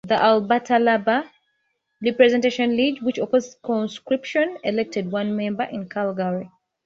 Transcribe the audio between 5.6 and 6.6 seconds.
in Calgary.